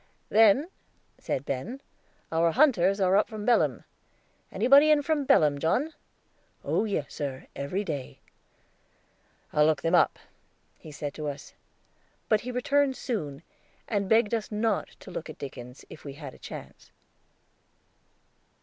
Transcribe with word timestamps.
"Then," 0.29 0.69
said 1.19 1.45
Ben, 1.45 1.79
"our 2.31 2.53
hunters 2.53 2.99
are 2.99 3.15
up 3.15 3.29
from 3.29 3.45
Belem. 3.45 3.83
Anybody 4.51 4.89
in 4.89 5.03
from 5.03 5.25
Belem, 5.25 5.59
John?" 5.59 5.93
"Oh 6.63 6.85
yes, 6.85 7.13
sir, 7.13 7.45
every 7.55 7.83
day." 7.83 8.19
"I'll 9.53 9.67
look 9.67 9.83
them 9.83 9.93
up," 9.93 10.17
he 10.79 10.91
said 10.91 11.13
to 11.13 11.27
us; 11.27 11.53
but 12.29 12.41
he 12.41 12.51
returned 12.51 12.97
soon, 12.97 13.43
and 13.87 14.09
begged 14.09 14.33
us 14.33 14.51
not 14.51 14.87
to 15.01 15.11
look 15.11 15.29
at 15.29 15.37
Dickens, 15.37 15.85
if 15.87 16.03
we 16.03 16.13
had 16.13 16.33
a 16.33 16.39
chance. 16.39 16.91